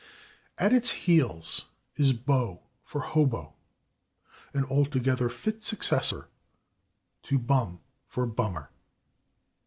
At 0.57 0.71
[Pg161] 0.71 0.75
its 0.77 0.91
heels 1.05 1.65
is 1.95 2.13
/bo/ 2.13 2.61
for 2.83 3.01
/hobo/, 3.03 3.53
an 4.51 4.63
altogether 4.65 5.29
fit 5.29 5.61
successor 5.61 6.27
to 7.21 7.37
/bum/ 7.37 7.81
for 8.07 8.25
/bummer 8.25 8.69